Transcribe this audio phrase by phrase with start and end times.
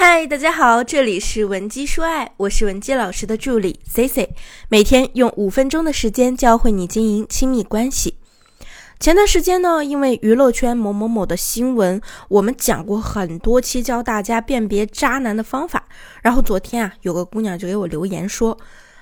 [0.00, 4.32] 嗨，大家好，这里是文姬说爱，我是文姬老师的助理 C C，
[4.68, 8.16] 每天用五分钟的时间教会你经营亲密关系。
[9.00, 15.88] 前段时间呢，因为娱乐圈某某某的新闻，我们讲过很多期教大家辨别渣男的方法。
[16.22, 18.56] 然后昨天啊，有个姑娘就给我留言说：“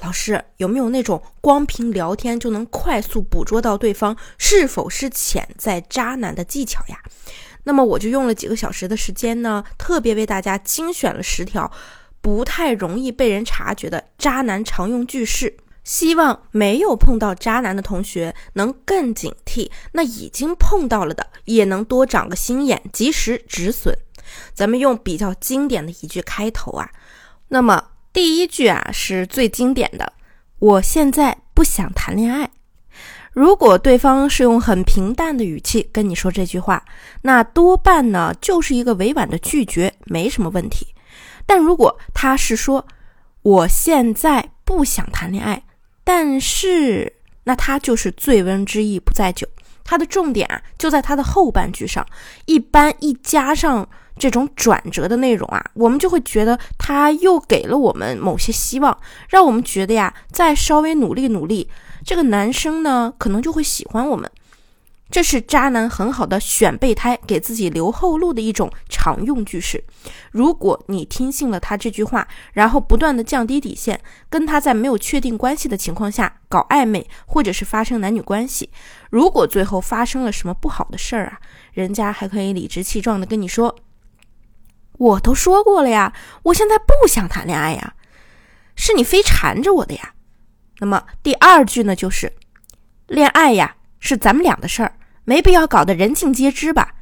[0.00, 6.96] 老师，有没有那种光凭聊天就能快速捕捉到对方是否是潜在渣男的技巧呀？”
[7.64, 11.70] 那么我就用了几个小时的时间呢，特别为大家精选了十条
[12.20, 23.96] 不太容易被人察觉的渣男常用句式，希望没有碰到渣男的同学能更警惕，那已经碰到了的也能多长个心眼，及时止损。
[24.52, 26.90] 咱们用比较经典的一句开头啊，
[27.48, 30.12] 那么第一句啊是最经典的，
[30.58, 32.50] 我现在不想谈恋爱。
[33.38, 36.84] 如果对方是用很平淡的语气跟你说这句话，
[37.22, 40.88] 那多半呢就是一个委婉的拒绝，没什么问题。
[41.46, 42.84] 但如果他是说
[43.42, 45.62] 我现在不想谈恋爱，
[46.02, 47.12] 但是
[47.44, 49.46] 那他就是醉翁之意不在酒，
[49.88, 52.06] 它的重点啊就在它的后半句上。
[52.44, 58.98] 一般一加上这种转折的内容啊，我们就会觉得他又给了我们某些希望，
[59.30, 61.70] 让我们觉得呀，再稍微努力努力。
[62.04, 64.30] 这个男生呢，可能就会喜欢我们，
[65.10, 69.82] 这是渣男很好的选备胎，给自己留后路的一种常用句式。
[70.30, 78.70] 如果你听信了他这句话，然后不断的降低底线，跟他在没有确定关系的情况下搞暧昧，或者是发生男女关系，
[79.10, 81.40] 如果最后发生了什么不好的事儿啊，
[81.72, 83.76] 人家还可以理直气壮的跟你说
[84.98, 87.94] ：“我都说过了呀，我现在不想谈恋爱呀，
[88.76, 90.12] 是你非缠着我的呀。”
[90.80, 92.34] 那么第二句呢，就是
[93.06, 94.94] 恋爱呀是咱们俩的事儿，
[95.28, 96.94] 没必要搞得人尽皆知吧。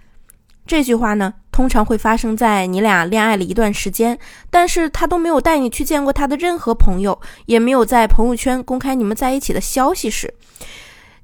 [0.66, 4.18] 这句话呢，通常会发生在你俩恋爱了一段时间，
[4.50, 10.34] 但是他都没有带你去见过他的任何朋友，也没有在朋友圈公开你们在一起的消息时，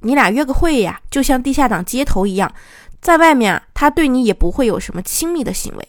[0.03, 2.55] 你俩约个会呀，就像地下党接头一样，
[3.01, 5.89] 在外面啊，他对你也不会有什么亲密的行为。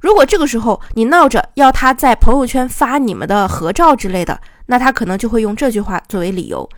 [0.00, 6.68] 如果这个时候你闹着要他在朋友圈发你们的合照之类的，那他可能就会用这句话作为理由。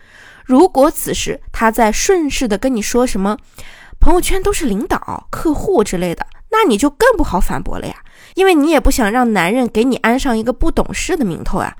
[0.47, 3.37] 如果此时他在顺势的跟你说什么
[3.99, 7.95] 朋友圈都是领导、客户之类的，那你就更不好反驳了呀，
[8.35, 11.75] 因为你也不想让男人给你安上一个不懂事的名头呀。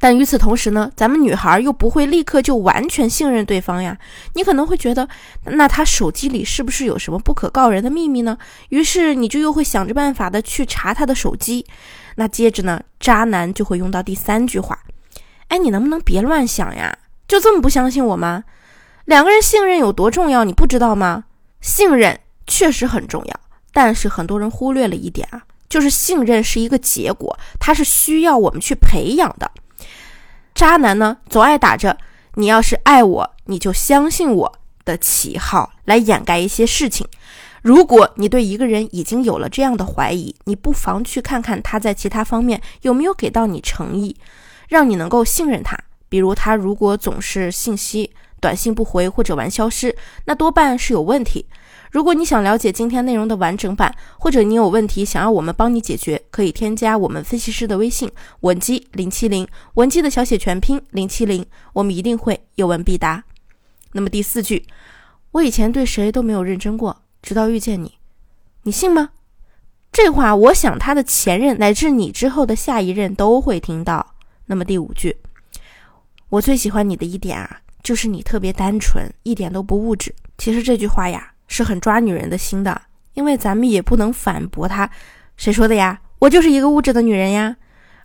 [0.00, 3.98] 但与此同时呢，咱们女孩又不会立刻就完全信任对方呀。
[4.34, 5.08] 你可能会觉得，
[5.42, 8.38] 那他手机里是不是有什么不可告人的秘密呢？
[8.68, 11.66] 于是你就又会想着办法的去查他的手机。
[12.14, 14.78] 那接着呢，渣男就会用到第三句话。
[15.48, 16.96] 哎，你能不能别乱想呀？
[17.28, 18.42] 就这么不相信我吗？
[19.04, 21.24] 两个人信任有多重要，你不知道吗？
[21.60, 23.40] 信任确实很重要，
[23.72, 29.50] 但是很多人忽略了一点啊，就是信任是一个结果，它是需要我们去培养的。
[30.54, 31.98] 渣男呢，总爱打着
[32.36, 37.06] “你要是爱我，你就相信我”的旗号来掩盖一些事情。
[37.60, 44.16] 如果你对一个人已经有了这样的怀疑，你不妨去看看他在其他方面有没有给到你诚意。
[44.68, 48.10] 让你能够信任他，比如他如果总是信息
[48.40, 51.46] 短信不回或者玩消失，那多半是有问题。
[51.90, 58.10] 如果你想了解今天内容的完整版，或者你有问题想要我们帮你解决，可以添加我们分析师的微信
[58.40, 63.24] 文姬零七零，文姬的小写全拼零七零，我们一定会有问必答。
[63.92, 64.66] 那么第四句，
[65.32, 67.94] 我以前对谁都没有认真过，直到遇见你，
[68.64, 69.10] 你信吗？
[69.90, 74.14] 这话我想他的前任乃至你之后的下一任都会听到。
[74.44, 75.16] 那么第五句，
[76.28, 80.14] 我最喜欢你的一点啊，就是你特别单纯，一点都不物质。
[80.36, 82.80] 其实这句话呀，是很抓女人的心的，
[83.14, 84.90] 因为咱们也不能反驳他，
[85.36, 85.98] 谁说的呀？
[86.18, 87.56] 我就是一个物质的女人呀。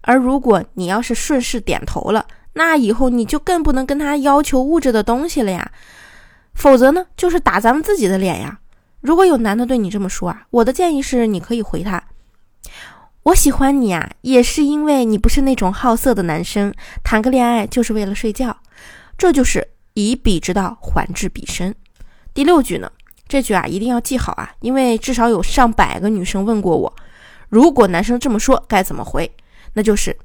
[0.01, 5.71] 而如果你要是顺势点头了，那以后你就更不能跟他要求物质的东西了呀，
[6.53, 8.59] 否则呢，就是打咱们自己的脸呀。
[9.01, 12.01] 如果有男的对你这么说啊，我的建议是，你可以回他。
[13.23, 16.73] 我喜欢你啊，也是因为你不是那种好色的男生，
[17.05, 18.57] 谈个恋爱就是为了睡觉，
[19.17, 21.73] 这就是以彼之道还治彼身。
[22.33, 22.91] 第六句呢，
[23.25, 26.93] 这句啊一定要记好啊，因为至少有上百个女生问过我，
[27.47, 29.31] 如果男生这么说该怎么回？
[29.73, 30.17] 那就是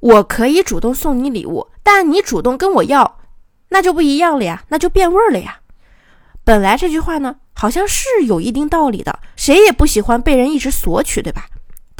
[0.00, 3.18] 我可以主动送你礼物，但你主动跟我要，
[3.68, 5.58] 那就不一样了呀，那就变味儿了呀。
[6.44, 11.46] 本来这句话呢好像是有一定道理的，谁也不喜欢被人一直索取，对吧？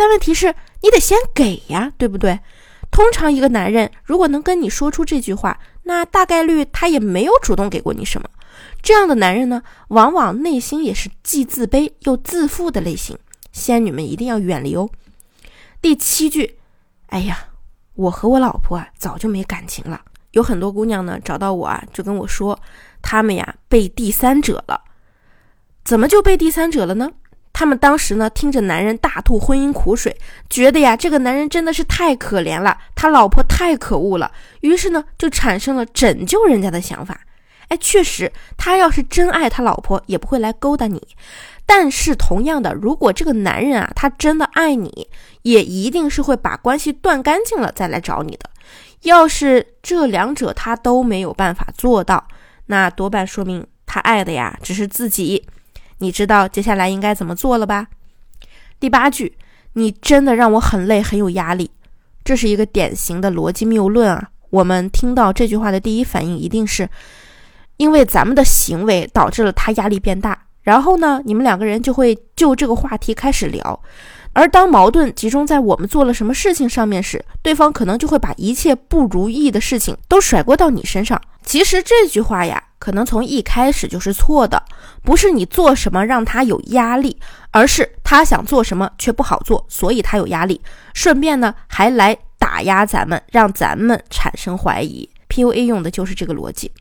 [0.03, 2.41] 但问题是，你得先给呀，对不对？
[2.91, 8.29] 通常一个男人如果能跟你说出这句话，那大概率他也没有主动给过你什么。
[8.83, 13.17] 这样的男人呢，往往内心也是既自卑又自负的类型，
[13.53, 14.91] 仙女们一定要远离哦。
[15.81, 16.59] 第七句，
[17.07, 17.39] 哎呀，
[17.95, 20.01] 我和我老婆啊早就没感情了。
[20.33, 22.59] 有很多姑娘呢找到我啊，就跟我说，
[23.01, 24.83] 她们呀被第三者了。
[25.85, 27.13] 怎么就被第三者了呢？
[27.53, 30.17] 他们当时呢听着男人大吐婚姻苦水，
[30.49, 34.33] 觉得呀这个男人真的是太可怜了，他老婆太可恶了，
[34.63, 37.21] 于是呢就产生了拯救人家的想法。
[37.69, 41.01] 哎，确实，他要是真爱他老婆，也不会来勾搭你。
[41.65, 45.09] 但是同样的，如果这个男人啊他真的爱你，
[45.43, 48.51] 也一定是会把关系断干净了再来找你的。
[49.03, 52.27] 要是这两者他都没有办法做到，
[52.67, 55.47] 那多半说明他爱的呀只是自己。
[56.03, 57.87] 你知道接下来应该怎么做了吧？
[58.81, 59.37] 第八句，
[59.75, 61.71] 你真的让我很累，很有压力。
[62.25, 64.31] 这是一个典型的逻辑谬论啊！
[64.51, 66.89] 我们听到这句话的第一反应一定是，
[67.77, 70.37] 因为咱们的行为导致了他压力变大。
[70.63, 73.81] 然后呢，你们两个人就会就这个话题开始聊。
[74.33, 81.21] 而当矛盾集中在我们做了什么事情上面时，对方可能就会把一切不如意的事情都甩锅到你身上。
[81.45, 82.61] 其实这句话呀。
[82.83, 84.61] 可能从一开始就是错的，
[85.05, 87.17] 不是你做什么让他有压力，
[87.53, 90.61] 而是他想做什么却不好做，所以他有压力。
[90.93, 95.09] 顺便呢，还来打压咱们，让咱们产生怀疑。
[95.29, 96.73] PUA 用的就是这个逻辑。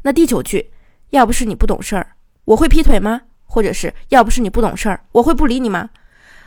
[0.00, 0.70] 那第九句，
[1.10, 2.06] 要不是你不懂事儿，
[2.46, 3.20] 我会劈腿吗？
[3.44, 5.90] 或者是要不是你不懂事儿，我会不理你吗？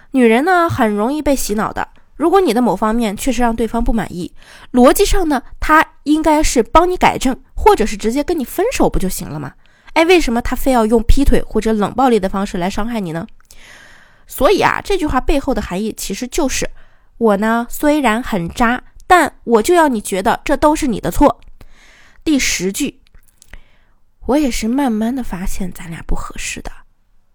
[0.09, 1.87] 女人呢，很容易被洗脑的。
[2.17, 4.33] 如果你的某方面确实让对方不满意，
[4.73, 9.53] 逻辑上呢，他应该是帮你改正，或者是直接跟你分手不就行了吗？
[9.93, 13.25] 哎，为什么他非要用劈腿或者冷暴力的方式来伤害你呢？
[14.25, 16.69] 所以啊，这句话背后的含义其实就是：
[17.17, 21.39] 我呢虽然很渣，但我就要你觉得这都是你的错。
[22.23, 22.99] 第十句，
[24.25, 26.71] 我也是慢慢的发现咱俩不合适的。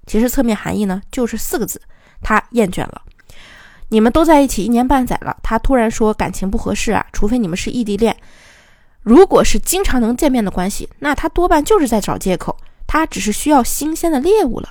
[0.07, 1.81] 其实侧面含义呢就是四个字：
[2.21, 3.03] 他厌倦了。
[3.93, 8.17] 你们都在一起一年半载了，他突然说感情不合适啊，除非你们是异地恋。
[9.03, 12.57] 如果是经常能见面的关系，那他多半就是在找借口，
[12.87, 14.71] 他只是需要新鲜的猎物了。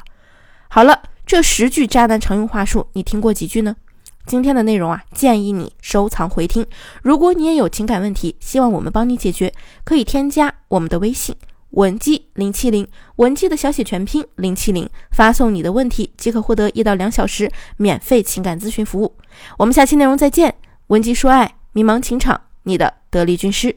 [0.69, 3.75] 好了，这十句渣男常用话术，你听过几句呢？
[4.25, 6.65] 今天的内容啊，建议你收藏回听。
[7.03, 9.53] 如果你也有情感问题，希望我们帮你解决，
[9.83, 11.35] 可以添加我们的微信。
[11.71, 12.87] 文姬零七零，
[13.17, 19.15] 文姬的小写全拼零七零，发送你的问题即可获得一到两小时免费情感咨询服务。
[19.57, 20.53] 我们下期内容再见，
[20.87, 23.75] 文姬说爱，迷茫情场，你的得力军师。